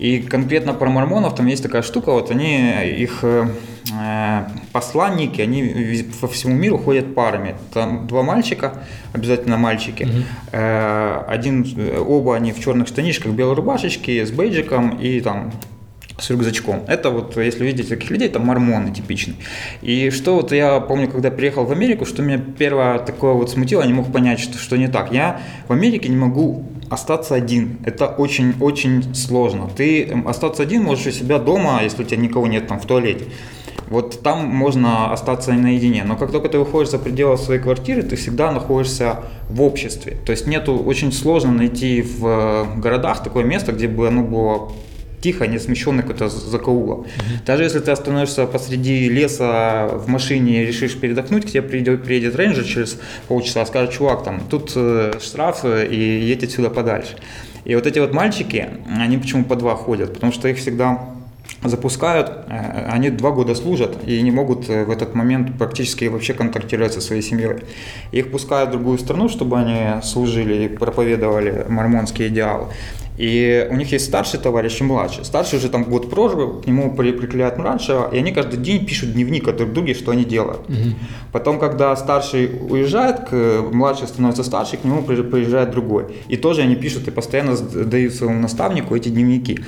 И 0.00 0.22
конкретно 0.22 0.72
про 0.72 0.88
мормонов 0.88 1.34
там 1.34 1.46
есть 1.46 1.62
такая 1.62 1.82
штука, 1.82 2.10
вот 2.10 2.30
они, 2.30 2.72
их 2.96 3.18
э, 3.22 3.48
посланники, 4.72 5.40
они 5.40 6.04
по 6.20 6.28
всему 6.28 6.54
миру 6.54 6.78
ходят 6.78 7.14
парами. 7.14 7.56
Там 7.72 8.06
два 8.06 8.22
мальчика, 8.22 8.74
обязательно 9.12 9.56
мальчики. 9.56 10.04
Угу. 10.04 10.56
Один, 11.28 11.66
оба 12.06 12.36
они 12.36 12.52
в 12.52 12.60
черных 12.60 12.88
штанишках, 12.88 13.32
белой 13.32 13.54
рубашечке, 13.54 14.24
с 14.24 14.30
бейджиком 14.30 14.98
и 14.98 15.20
там 15.20 15.52
с 16.18 16.30
рюкзачком. 16.30 16.84
Это 16.86 17.10
вот, 17.10 17.36
если 17.36 17.64
видеть 17.64 17.88
таких 17.88 18.10
людей, 18.10 18.28
это 18.28 18.38
мормоны 18.38 18.92
типичные. 18.92 19.36
И 19.82 20.10
что 20.10 20.36
вот 20.36 20.52
я 20.52 20.80
помню, 20.80 21.08
когда 21.08 21.30
приехал 21.30 21.64
в 21.64 21.72
Америку, 21.72 22.04
что 22.04 22.22
меня 22.22 22.38
первое 22.38 22.98
такое 22.98 23.32
вот 23.32 23.50
смутило, 23.50 23.80
я 23.80 23.86
не 23.86 23.94
мог 23.94 24.12
понять, 24.12 24.38
что, 24.38 24.58
что 24.58 24.76
не 24.76 24.88
так. 24.88 25.12
Я 25.12 25.40
в 25.66 25.72
Америке 25.72 26.08
не 26.08 26.16
могу 26.16 26.66
остаться 26.90 27.34
один. 27.34 27.78
Это 27.84 28.06
очень-очень 28.06 29.14
сложно. 29.14 29.70
Ты 29.74 30.12
остаться 30.26 30.62
один 30.62 30.82
можешь 30.82 31.06
у 31.06 31.10
себя 31.10 31.38
дома, 31.38 31.80
если 31.82 32.02
у 32.02 32.06
тебя 32.06 32.20
никого 32.20 32.46
нет 32.46 32.66
там 32.66 32.80
в 32.80 32.84
туалете. 32.84 33.26
Вот 33.88 34.22
там 34.22 34.46
можно 34.46 35.12
остаться 35.12 35.52
наедине. 35.52 36.04
Но 36.04 36.16
как 36.16 36.30
только 36.30 36.48
ты 36.48 36.58
выходишь 36.58 36.90
за 36.90 36.98
пределы 36.98 37.36
своей 37.36 37.60
квартиры, 37.60 38.02
ты 38.02 38.16
всегда 38.16 38.52
находишься 38.52 39.20
в 39.48 39.62
обществе. 39.62 40.16
То 40.24 40.32
есть 40.32 40.46
нету 40.46 40.76
очень 40.76 41.12
сложно 41.12 41.52
найти 41.52 42.02
в 42.02 42.26
э, 42.26 42.80
городах 42.80 43.22
такое 43.22 43.44
место, 43.44 43.72
где 43.72 43.88
бы 43.88 44.08
оно 44.08 44.22
было 44.22 44.72
тихо, 45.20 45.46
не 45.46 45.58
смещенный 45.58 46.02
какой-то 46.02 46.28
закоулок. 46.28 47.00
Mm-hmm. 47.00 47.46
Даже 47.46 47.64
если 47.64 47.80
ты 47.80 47.90
остановишься 47.90 48.46
посреди 48.46 49.08
леса 49.08 49.88
в 49.92 50.08
машине 50.08 50.62
и 50.62 50.66
решишь 50.66 50.96
передохнуть, 50.96 51.46
к 51.46 51.50
тебе 51.50 51.62
придет, 51.62 52.04
приедет 52.04 52.36
рейнджер 52.36 52.64
через 52.64 52.98
полчаса, 53.28 53.66
скажет, 53.66 53.92
чувак, 53.92 54.24
там, 54.24 54.40
тут 54.48 54.72
э, 54.76 55.12
штраф 55.20 55.64
и 55.64 55.96
едь 55.96 56.44
отсюда 56.44 56.70
подальше. 56.70 57.16
И 57.64 57.74
вот 57.74 57.86
эти 57.86 57.98
вот 57.98 58.14
мальчики, 58.14 58.68
они 58.88 59.18
почему 59.18 59.44
по 59.44 59.56
два 59.56 59.74
ходят? 59.74 60.14
Потому 60.14 60.32
что 60.32 60.48
их 60.48 60.56
всегда 60.56 61.10
запускают, 61.62 62.30
э, 62.48 62.86
они 62.90 63.10
два 63.10 63.30
года 63.30 63.54
служат 63.54 63.98
и 64.06 64.20
не 64.22 64.30
могут 64.30 64.68
э, 64.70 64.84
в 64.84 64.90
этот 64.90 65.14
момент 65.14 65.58
практически 65.58 66.06
вообще 66.06 66.34
контактировать 66.34 66.92
со 66.92 67.00
своей 67.00 67.22
семьей. 67.22 67.58
Их 68.12 68.30
пускают 68.30 68.70
в 68.70 68.72
другую 68.72 68.98
страну, 68.98 69.28
чтобы 69.28 69.58
они 69.58 70.02
служили 70.02 70.64
и 70.64 70.68
проповедовали 70.68 71.66
мормонские 71.68 72.28
идеалы. 72.28 72.68
И 73.20 73.68
у 73.70 73.76
них 73.76 73.92
есть 73.92 74.06
старший 74.06 74.40
товарищ 74.40 74.80
и 74.80 74.84
младший. 74.84 75.26
Старший 75.26 75.58
уже 75.58 75.68
там 75.68 75.84
год 75.84 76.08
прожил, 76.08 76.62
к 76.62 76.66
нему 76.66 76.94
приклеят 76.94 77.58
младшего, 77.58 78.08
и 78.10 78.16
они 78.16 78.32
каждый 78.32 78.58
день 78.58 78.86
пишут 78.86 79.12
дневник 79.12 79.46
о 79.46 79.52
друг 79.52 79.74
друге, 79.74 79.92
что 79.92 80.12
они 80.12 80.24
делают. 80.24 80.60
Угу. 80.70 80.94
Потом, 81.32 81.58
когда 81.58 81.94
старший 81.96 82.46
уезжает, 82.46 83.28
к, 83.28 83.62
младший 83.72 84.08
становится 84.08 84.42
старше, 84.42 84.78
к 84.78 84.84
нему 84.84 85.02
приезжает 85.02 85.70
другой. 85.70 86.06
И 86.28 86.38
тоже 86.38 86.62
они 86.62 86.76
пишут 86.76 87.08
и 87.08 87.10
постоянно 87.10 87.58
дают 87.58 88.14
своему 88.14 88.40
наставнику 88.40 88.96
эти 88.96 89.10
дневники. 89.10 89.60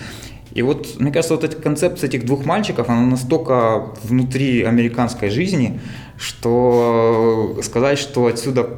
И 0.54 0.62
вот, 0.62 1.00
мне 1.00 1.10
кажется, 1.10 1.34
вот 1.34 1.44
эта 1.44 1.56
концепция 1.56 2.08
этих 2.08 2.26
двух 2.26 2.44
мальчиков, 2.44 2.88
она 2.88 3.02
настолько 3.02 3.94
внутри 4.04 4.62
американской 4.62 5.30
жизни, 5.30 5.80
что 6.18 7.58
сказать, 7.62 7.98
что 7.98 8.26
отсюда, 8.26 8.68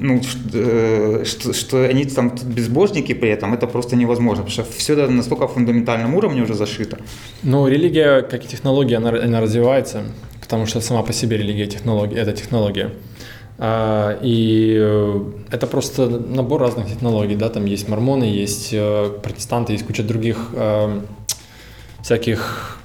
ну, 0.00 0.20
э, 0.54 1.24
что, 1.24 1.52
что 1.52 1.84
они 1.84 2.04
там 2.04 2.34
безбожники 2.44 3.12
при 3.12 3.28
этом, 3.28 3.52
это 3.52 3.66
просто 3.66 3.96
невозможно, 3.96 4.44
потому 4.44 4.64
что 4.64 4.78
все 4.78 4.94
это 4.94 5.12
настолько 5.12 5.46
фундаментальном 5.46 6.14
уровне 6.14 6.42
уже 6.42 6.54
зашито. 6.54 6.98
Ну, 7.42 7.68
религия, 7.68 8.22
как 8.22 8.44
и 8.44 8.48
технология, 8.48 8.96
она, 8.96 9.10
она 9.10 9.40
развивается, 9.40 10.02
потому 10.40 10.66
что 10.66 10.80
сама 10.80 11.02
по 11.02 11.12
себе 11.12 11.36
религия 11.36 11.66
технология, 11.66 12.16
это 12.16 12.32
технология. 12.32 12.90
А, 13.62 14.18
и 14.22 14.74
э, 14.80 15.20
это 15.50 15.66
просто 15.66 16.08
набор 16.08 16.62
разных 16.62 16.88
технологий, 16.88 17.36
да, 17.36 17.50
там 17.50 17.66
есть 17.66 17.90
мормоны, 17.90 18.24
есть 18.24 18.70
э, 18.72 19.10
протестанты, 19.22 19.74
есть 19.74 19.86
куча 19.86 20.02
других 20.02 20.48
э, 20.54 21.00
всяких 22.02 22.78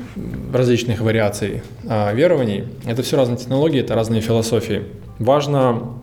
различных 0.53 0.99
вариаций 0.99 1.63
верований. 1.83 2.65
Это 2.85 3.03
все 3.03 3.15
разные 3.15 3.37
технологии, 3.37 3.79
это 3.79 3.95
разные 3.95 4.19
философии. 4.19 4.83
Важно 5.17 5.93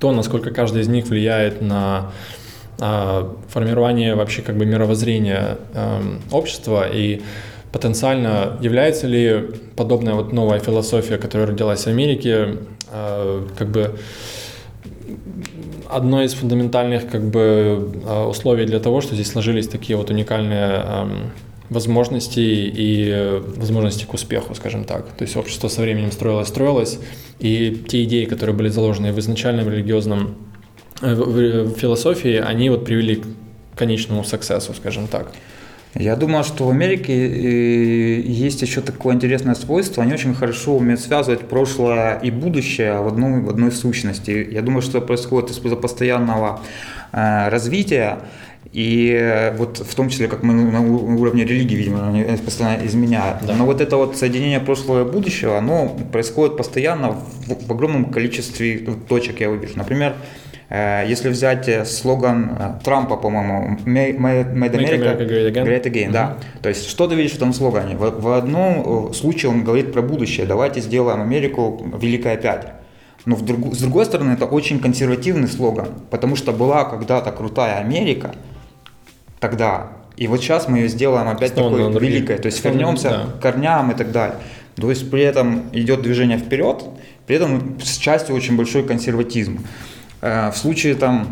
то, 0.00 0.10
насколько 0.10 0.50
каждый 0.50 0.82
из 0.82 0.88
них 0.88 1.06
влияет 1.06 1.62
на 1.62 2.10
формирование 2.76 4.16
вообще 4.16 4.42
как 4.42 4.56
бы 4.56 4.66
мировоззрения 4.66 5.58
общества 6.32 6.88
и 6.90 7.22
потенциально 7.70 8.58
является 8.60 9.06
ли 9.06 9.50
подобная 9.76 10.14
вот 10.14 10.32
новая 10.32 10.58
философия, 10.58 11.18
которая 11.18 11.46
родилась 11.46 11.84
в 11.84 11.86
Америке, 11.86 12.56
как 12.90 13.68
бы 13.68 13.98
одно 15.88 16.22
из 16.22 16.34
фундаментальных 16.34 17.08
как 17.10 17.22
бы 17.22 17.92
э, 18.04 18.24
условий 18.24 18.64
для 18.66 18.80
того, 18.80 19.00
что 19.00 19.14
здесь 19.14 19.30
сложились 19.30 19.68
такие 19.68 19.96
вот 19.96 20.10
уникальные 20.10 20.84
эм, 20.84 21.32
возможности 21.68 22.40
и 22.40 23.40
возможности 23.56 24.04
к 24.04 24.14
успеху, 24.14 24.54
скажем 24.54 24.84
так. 24.84 25.08
То 25.12 25.24
есть 25.24 25.36
общество 25.36 25.68
со 25.68 25.80
временем 25.80 26.12
строилось, 26.12 26.48
строилось, 26.48 26.98
и 27.38 27.84
те 27.88 28.04
идеи, 28.04 28.24
которые 28.24 28.54
были 28.54 28.68
заложены 28.68 29.12
в 29.12 29.18
изначальном 29.18 29.68
религиозном 29.68 30.36
э, 31.00 31.14
в 31.14 31.70
философии, 31.70 32.36
они 32.36 32.70
вот 32.70 32.84
привели 32.84 33.16
к 33.16 33.26
конечному 33.76 34.24
саксессу, 34.24 34.74
скажем 34.74 35.06
так. 35.06 35.32
Я 35.94 36.14
думаю, 36.14 36.44
что 36.44 36.66
в 36.66 36.70
Америке 36.70 37.12
э, 37.12 38.20
есть 38.20 38.62
еще 38.62 38.80
такое 38.80 39.14
интересное 39.14 39.54
свойство. 39.54 40.04
Они 40.04 40.12
очень 40.12 40.34
хорошо 40.34 40.76
умеют 40.76 41.00
связывать 41.00 41.40
прошлое 41.40 42.18
и 42.20 42.30
будущее 42.30 43.00
в 43.00 43.08
одной, 43.08 43.40
в 43.40 43.50
одной 43.50 43.72
сущности. 43.72 44.48
Я 44.52 44.62
думаю, 44.62 44.82
что 44.82 44.98
это 44.98 45.06
происходит 45.08 45.50
из-за 45.50 45.76
постоянного 45.76 46.60
э, 47.12 47.48
развития. 47.48 48.20
И 48.72 49.52
вот 49.56 49.78
в 49.78 49.94
том 49.96 50.10
числе, 50.10 50.28
как 50.28 50.44
мы 50.44 50.54
на 50.54 50.80
уровне 50.80 51.44
религии, 51.44 51.74
видимо, 51.74 52.08
они 52.08 52.22
постоянно 52.36 52.86
изменяют. 52.86 53.38
Да. 53.44 53.56
Но 53.56 53.66
вот 53.66 53.80
это 53.80 53.96
вот 53.96 54.16
соединение 54.16 54.60
прошлого 54.60 55.08
и 55.08 55.10
будущего, 55.10 55.58
оно 55.58 55.88
происходит 56.12 56.56
постоянно 56.56 57.12
в, 57.12 57.66
в 57.66 57.72
огромном 57.72 58.12
количестве 58.12 58.78
точек, 59.08 59.40
я 59.40 59.50
увижу. 59.50 59.72
Например, 59.74 60.14
Э, 60.14 60.49
если 61.08 61.28
взять 61.28 61.68
э, 61.68 61.84
слоган 61.84 62.56
э, 62.58 62.72
Трампа, 62.84 63.16
по-моему, 63.16 63.76
Made 63.84 64.18
America, 64.18 65.18
Great 65.18 65.52
Again, 65.52 65.64
great 65.64 65.84
again 65.84 66.06
mm-hmm. 66.06 66.12
да. 66.12 66.36
То 66.62 66.68
есть, 66.68 66.88
что 66.88 67.08
ты 67.08 67.16
видишь 67.16 67.32
в 67.32 67.36
этом 67.36 67.52
слогане? 67.52 67.96
В, 67.96 68.20
в 68.20 68.32
одном 68.32 69.12
случае 69.12 69.50
он 69.50 69.64
говорит 69.64 69.92
про 69.92 70.00
будущее. 70.02 70.46
Давайте 70.46 70.80
сделаем 70.80 71.20
Америку 71.20 71.84
великой 72.00 72.34
опять. 72.34 72.68
Но 73.26 73.36
в 73.36 73.44
друг, 73.44 73.74
с 73.74 73.78
другой 73.78 74.06
стороны, 74.06 74.32
это 74.32 74.46
очень 74.46 74.80
консервативный 74.80 75.48
слоган, 75.48 75.88
потому 76.10 76.36
что 76.36 76.52
была 76.52 76.84
когда-то 76.84 77.32
крутая 77.32 77.78
Америка, 77.78 78.34
тогда, 79.40 79.88
и 80.16 80.26
вот 80.26 80.40
сейчас 80.40 80.68
мы 80.68 80.78
ее 80.78 80.88
сделаем 80.88 81.28
опять 81.28 81.52
Снова 81.52 81.92
такой 81.92 82.00
великой, 82.00 82.38
то 82.38 82.46
есть 82.46 82.64
вернемся 82.64 83.10
да. 83.10 83.26
к 83.38 83.42
корням 83.42 83.90
и 83.90 83.94
так 83.94 84.12
далее. 84.12 84.36
То 84.76 84.88
есть 84.88 85.10
при 85.10 85.22
этом 85.22 85.64
идет 85.72 86.02
движение 86.02 86.38
вперед, 86.38 86.84
при 87.26 87.36
этом 87.36 87.78
с 87.82 87.98
частью 87.98 88.34
очень 88.34 88.56
большой 88.56 88.84
консерватизм. 88.84 89.66
Э, 90.20 90.50
в 90.50 90.56
случае 90.56 90.94
там, 90.94 91.28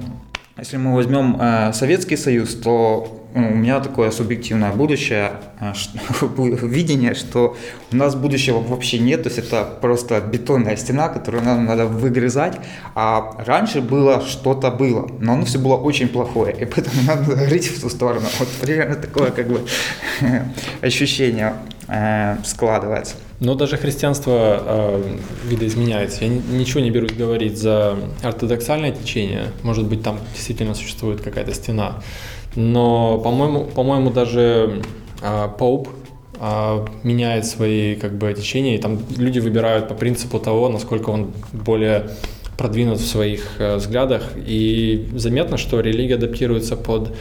если 0.57 0.77
мы 0.77 0.95
возьмем 0.95 1.37
э, 1.41 1.73
Советский 1.73 2.17
Союз, 2.17 2.55
то 2.55 3.15
ну, 3.35 3.51
у 3.51 3.55
меня 3.55 3.81
такое 3.81 4.11
субъективное 4.11 4.73
будущее, 4.73 5.33
э, 5.61 5.73
видение, 6.67 7.15
что 7.15 7.57
у 7.93 7.97
нас 7.97 8.15
будущего 8.15 8.61
вообще 8.61 8.99
нет, 8.99 9.23
то 9.25 9.29
есть 9.29 9.39
это 9.39 9.65
просто 9.81 10.21
бетонная 10.21 10.77
стена, 10.77 11.09
которую 11.09 11.45
нам 11.45 11.67
надо 11.67 11.87
выгрызать, 11.87 12.57
а 12.95 13.35
раньше 13.47 13.83
было 13.83 14.23
что-то 14.27 14.71
было, 14.71 15.09
но 15.21 15.35
оно 15.35 15.45
все 15.45 15.59
было 15.59 15.77
очень 15.77 16.09
плохое, 16.09 16.55
и 16.55 16.65
поэтому 16.65 17.03
надо 17.07 17.25
говорить 17.25 17.67
в 17.67 17.81
ту 17.81 17.91
сторону. 17.91 18.27
Вот 18.39 18.49
примерно 18.61 18.97
такое 18.97 19.31
как 19.31 19.49
бы 19.49 19.61
ощущение 20.81 21.55
складывается. 22.45 23.15
Но 23.41 23.55
даже 23.55 23.77
христианство 23.77 24.63
э, 24.65 25.17
видоизменяется. 25.45 26.25
Я 26.25 26.31
ничего 26.31 26.81
не 26.81 26.91
берусь 26.91 27.13
говорить 27.13 27.57
за 27.57 27.97
ортодоксальное 28.23 28.91
течение. 28.91 29.53
Может 29.63 29.87
быть, 29.87 30.03
там 30.03 30.19
действительно 30.35 30.75
существует 30.75 31.21
какая-то 31.21 31.55
стена. 31.55 32.03
Но, 32.57 33.19
по-моему, 33.19 33.65
по-моему 33.65 34.11
даже 34.11 34.83
э, 35.23 35.49
Поуп 35.57 35.89
э, 36.41 36.87
меняет 37.05 37.47
свои 37.47 37.95
как 37.95 38.19
бы 38.19 38.35
течения, 38.35 38.75
и 38.75 38.79
там 38.79 38.99
люди 39.17 39.39
выбирают 39.39 39.87
по 39.87 39.95
принципу 39.95 40.41
того, 40.41 40.69
насколько 40.69 41.11
он 41.11 41.31
более 41.53 42.11
продвинут 42.57 42.99
в 42.99 43.07
своих 43.07 43.61
э, 43.61 43.77
взглядах. 43.77 44.33
И 44.37 45.09
заметно, 45.15 45.57
что 45.59 45.79
религия 45.79 46.17
адаптируется 46.17 46.77
под 46.77 47.15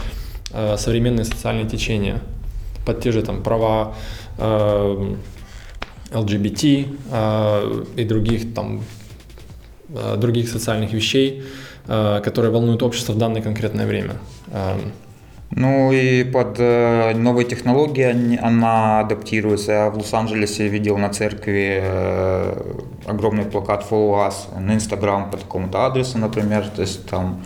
э, 0.51 0.77
современные 0.77 1.25
социальные 1.25 1.69
течения, 1.69 2.21
под 2.87 3.01
те 3.01 3.11
же 3.11 3.21
там 3.21 3.43
права 3.43 3.93
э, 4.39 5.15
LGBT 6.11 6.87
э, 7.11 7.85
и 7.97 8.05
других 8.05 8.53
там 8.53 8.81
э, 9.89 10.17
других 10.17 10.49
социальных 10.49 10.93
вещей, 10.93 11.43
э, 11.87 12.21
которые 12.23 12.51
волнуют 12.51 12.83
общество 12.83 13.13
в 13.13 13.17
данное 13.17 13.41
конкретное 13.41 13.87
время. 13.87 14.13
Ну 15.49 15.93
и 15.93 16.25
под 16.25 16.59
э, 16.59 17.13
новые 17.15 17.45
технологии 17.45 18.37
она 18.41 18.99
адаптируется. 18.99 19.71
Я 19.71 19.89
в 19.89 19.97
Лос-Анджелесе 19.97 20.67
видел 20.67 20.97
на 20.97 21.09
церкви 21.09 21.79
э, 21.81 22.73
огромный 23.05 23.45
плакат 23.45 23.85
Follow 23.89 24.27
Us 24.27 24.59
на 24.59 24.73
Инстаграм 24.73 25.31
по 25.31 25.37
такому-то 25.37 25.85
адресу, 25.85 26.17
например. 26.17 26.67
То 26.75 26.81
есть 26.81 27.05
там 27.09 27.41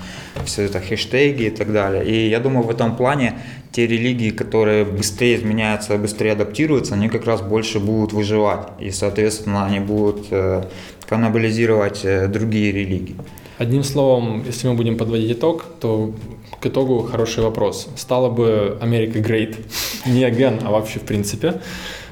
все 0.45 0.63
это 0.63 0.79
хэштеги 0.79 1.43
и 1.43 1.49
так 1.51 1.71
далее. 1.71 2.03
И 2.03 2.29
я 2.29 2.39
думаю, 2.39 2.65
в 2.65 2.71
этом 2.71 2.95
плане 2.95 3.39
те 3.71 3.85
религии, 3.85 4.31
которые 4.31 4.83
быстрее 4.83 5.35
изменяются, 5.35 5.97
быстрее 5.97 6.31
адаптируются, 6.31 6.95
они 6.95 7.07
как 7.07 7.25
раз 7.25 7.41
больше 7.41 7.79
будут 7.79 8.13
выживать. 8.13 8.67
И, 8.79 8.89
соответственно, 8.89 9.65
они 9.65 9.79
будут 9.79 10.25
э, 10.31 10.63
каннибализировать 11.07 12.01
э, 12.03 12.27
другие 12.27 12.71
религии. 12.71 13.15
Одним 13.59 13.83
словом, 13.83 14.43
если 14.43 14.67
мы 14.67 14.73
будем 14.73 14.97
подводить 14.97 15.33
итог, 15.33 15.65
то 15.79 16.15
к 16.61 16.67
итогу 16.67 17.03
хороший 17.03 17.43
вопрос. 17.43 17.89
Стала 17.95 18.29
бы 18.29 18.77
Америка 18.81 19.19
great, 19.19 19.57
не 20.05 20.21
again, 20.23 20.61
а 20.63 20.71
вообще 20.71 20.99
в 20.99 21.03
принципе. 21.03 21.61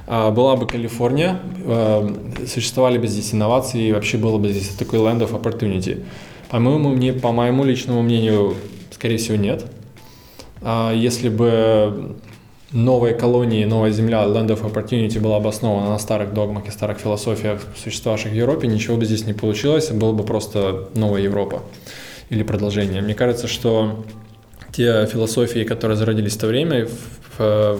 А, 0.07 0.31
была 0.31 0.55
бы 0.55 0.65
Калифорния, 0.65 1.39
а, 1.65 2.11
существовали 2.47 2.97
бы 2.97 3.07
здесь 3.07 3.33
инновации, 3.33 3.89
и 3.89 3.91
вообще 3.93 4.17
было 4.17 4.37
бы 4.37 4.49
здесь 4.49 4.69
такой 4.69 4.99
land 4.99 5.19
of 5.19 5.39
opportunity. 5.39 6.03
По 6.49 6.59
моему, 6.59 6.89
мне, 6.89 7.13
по 7.13 7.31
моему 7.31 7.63
личному 7.63 8.01
мнению, 8.01 8.55
скорее 8.91 9.17
всего, 9.17 9.37
нет. 9.37 9.65
А 10.61 10.91
если 10.93 11.29
бы 11.29 12.15
новой 12.71 13.13
колонии, 13.13 13.65
новая 13.65 13.91
земля, 13.91 14.23
Land 14.23 14.47
of 14.47 14.61
Opportunity 14.61 15.19
была 15.19 15.39
бы 15.39 15.49
основана 15.49 15.89
на 15.89 15.99
старых 15.99 16.33
догмах 16.33 16.67
и 16.67 16.71
старых 16.71 16.97
философиях, 16.97 17.61
существовавших 17.75 18.31
в 18.31 18.35
Европе, 18.35 18.67
ничего 18.67 18.97
бы 18.97 19.05
здесь 19.05 19.25
не 19.25 19.33
получилось, 19.33 19.89
было 19.89 20.11
бы 20.11 20.23
просто 20.23 20.89
новая 20.95 21.21
Европа 21.21 21.63
или 22.29 22.43
продолжение. 22.43 23.01
Мне 23.01 23.15
кажется, 23.15 23.47
что 23.47 24.03
те 24.79 25.05
философии, 25.07 25.65
которые 25.65 25.97
зародились 25.97 26.35
в 26.35 26.39
то 26.39 26.47
время, 26.47 26.87
в, 27.37 27.79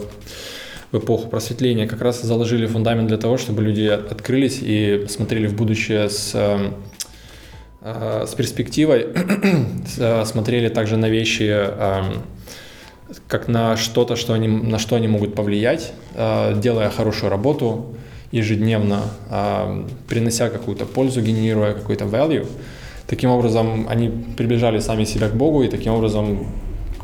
в 0.91 0.98
эпоху 0.98 1.29
просветления, 1.29 1.88
как 1.88 2.01
раз 2.01 2.22
заложили 2.22 2.65
фундамент 2.65 3.08
для 3.08 3.18
того, 3.18 3.38
чтобы 3.38 3.63
люди 3.63 3.86
открылись 3.86 4.60
и 4.62 5.06
смотрели 5.08 5.48
в 5.48 5.56
будущее 5.56 6.10
с, 6.10 6.34
э, 7.82 8.25
с 8.27 8.36
перспективой, 8.36 9.08
смотрели 10.25 10.68
также 10.68 10.98
на 10.98 11.08
вещи 11.08 11.50
эм, 11.50 12.22
как 13.29 13.48
на 13.48 13.77
что-то, 13.77 14.18
что 14.18 14.34
они, 14.34 14.50
на 14.50 14.77
что 14.77 14.98
они 14.98 15.08
могут 15.08 15.36
повлиять, 15.36 15.94
э, 16.15 16.60
делая 16.62 16.89
хорошую 16.89 17.29
работу 17.29 17.96
ежедневно, 18.34 19.03
э, 19.29 19.86
принося 20.10 20.50
какую-то 20.50 20.86
пользу, 20.86 21.22
генерируя 21.22 21.74
какой-то 21.75 22.03
value. 22.03 22.46
Таким 23.08 23.29
образом, 23.29 23.88
они 23.88 24.12
приближали 24.36 24.79
сами 24.79 25.06
себя 25.06 25.29
к 25.29 25.36
Богу 25.36 25.63
и 25.63 25.70
таким 25.70 25.94
образом 25.94 26.46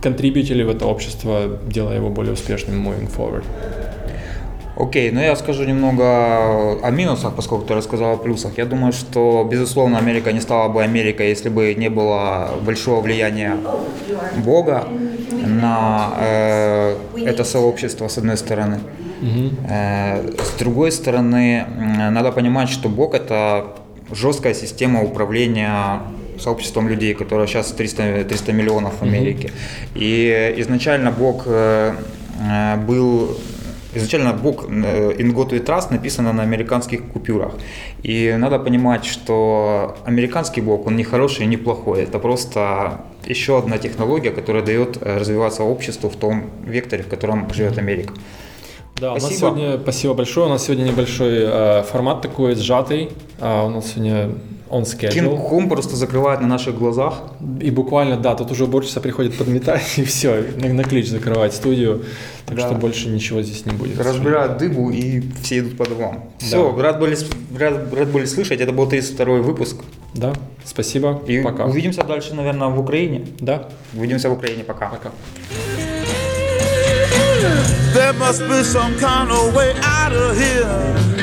контрибьютили 0.05 0.63
в 0.63 0.69
это 0.69 0.85
общество, 0.85 1.57
делая 1.67 1.95
его 1.95 2.09
более 2.09 2.33
успешным 2.33 2.87
moving 2.87 3.09
forward. 3.09 3.43
Окей, 4.77 5.09
okay, 5.09 5.13
ну 5.13 5.21
я 5.21 5.35
скажу 5.35 5.63
немного 5.63 6.03
о 6.83 6.91
минусах, 6.91 7.33
поскольку 7.35 7.65
ты 7.65 7.75
рассказал 7.75 8.13
о 8.13 8.17
плюсах. 8.17 8.57
Я 8.57 8.65
думаю, 8.65 8.93
что, 8.93 9.47
безусловно, 9.51 9.97
Америка 9.97 10.33
не 10.33 10.41
стала 10.41 10.69
бы 10.69 10.83
Америкой, 10.83 11.29
если 11.29 11.49
бы 11.49 11.73
не 11.73 11.89
было 11.89 12.49
большого 12.65 13.01
влияния 13.01 13.57
Бога 14.45 14.83
на 15.47 16.09
э, 16.19 16.95
это 17.25 17.43
сообщество, 17.43 18.07
с 18.07 18.17
одной 18.17 18.37
стороны. 18.37 18.79
Mm-hmm. 19.21 19.49
Э, 19.69 20.43
с 20.43 20.59
другой 20.59 20.91
стороны, 20.91 21.65
надо 22.11 22.31
понимать, 22.31 22.69
что 22.69 22.89
Бог– 22.89 23.13
это 23.15 23.65
жесткая 24.11 24.53
система 24.53 25.01
управления 25.01 26.01
сообществом 26.39 26.89
людей, 26.89 27.13
которое 27.13 27.47
сейчас 27.47 27.71
300, 27.71 28.25
300 28.25 28.53
миллионов 28.53 28.99
в 28.99 29.03
Америке. 29.03 29.47
Mm-hmm. 29.47 29.91
И 29.95 30.55
изначально 30.61 31.11
Бог 31.11 31.43
э, 31.45 31.93
э, 32.41 32.77
был 32.77 33.37
Изначально 33.95 34.33
Бог 34.33 34.65
In 34.65 35.33
God 35.33 35.51
We 35.51 35.65
Trust 35.65 35.93
написано 35.93 36.33
на 36.33 36.43
американских 36.43 37.01
купюрах. 37.13 37.53
И 38.03 38.35
надо 38.37 38.59
понимать, 38.59 39.05
что 39.05 39.95
американский 40.05 40.59
Бог, 40.59 40.85
он 40.87 40.97
не 40.97 41.05
хороший 41.05 41.45
и 41.45 41.47
не 41.47 41.55
плохой. 41.55 42.03
Это 42.03 42.19
просто 42.19 42.99
еще 43.25 43.57
одна 43.57 43.77
технология, 43.77 44.31
которая 44.31 44.63
дает 44.63 44.97
э, 45.01 45.17
развиваться 45.17 45.63
обществу 45.63 46.09
в 46.09 46.17
том 46.17 46.49
векторе, 46.65 47.03
в 47.03 47.07
котором 47.07 47.53
живет 47.53 47.77
Америка. 47.77 48.13
Да, 48.99 49.11
спасибо. 49.11 49.25
у 49.25 49.29
нас 49.29 49.39
сегодня, 49.39 49.79
спасибо 49.81 50.13
большое. 50.13 50.45
У 50.47 50.49
нас 50.49 50.63
сегодня 50.65 50.83
небольшой 50.83 51.39
э, 51.41 51.83
формат 51.83 52.21
такой 52.21 52.55
сжатый. 52.55 53.09
А 53.39 53.65
у 53.65 53.69
нас 53.69 53.87
сегодня 53.87 54.31
on 54.69 54.83
schedule. 54.83 55.49
Кинг 55.49 55.69
просто 55.69 55.95
закрывает 55.95 56.41
на 56.41 56.47
наших 56.47 56.77
глазах. 56.77 57.21
И 57.61 57.71
буквально, 57.71 58.17
да, 58.17 58.35
тут 58.35 58.51
уже 58.51 58.63
уборщица 58.63 59.01
приходит 59.01 59.37
подметать, 59.37 59.93
и 59.97 60.03
все, 60.03 60.43
на, 60.57 60.73
на 60.73 60.83
ключ 60.83 61.07
закрывать 61.07 61.53
студию. 61.53 62.03
Так 62.45 62.57
да. 62.57 62.67
что 62.67 62.75
больше 62.75 63.09
ничего 63.09 63.41
здесь 63.41 63.65
не 63.65 63.73
будет. 63.73 63.99
Разбирают 63.99 64.57
дыбу, 64.57 64.91
и 64.91 65.21
все 65.41 65.59
идут 65.59 65.77
по 65.77 65.89
домам. 65.89 66.29
Все, 66.37 66.71
да. 66.71 66.83
рад, 66.83 66.99
были, 66.99 67.17
рад, 67.57 67.93
рад 67.93 68.11
были 68.11 68.25
слышать. 68.25 68.61
Это 68.61 68.71
был 68.71 68.87
32 68.87 69.25
выпуск. 69.37 69.77
Да, 70.13 70.33
спасибо. 70.63 71.21
И 71.27 71.41
пока. 71.41 71.65
Увидимся 71.65 72.03
дальше, 72.03 72.33
наверное, 72.33 72.67
в 72.67 72.79
Украине. 72.79 73.25
Да. 73.39 73.67
Увидимся 73.93 74.29
в 74.29 74.33
Украине. 74.33 74.63
Пока. 74.63 74.89
Пока. 74.89 75.11
There 77.93 78.13
must 78.13 78.41
be 78.41 78.63
some 78.63 78.97
kind 78.97 79.29
of 79.29 79.53
way 79.55 79.73
out 79.81 80.13
of 80.13 80.37
here. 80.37 81.14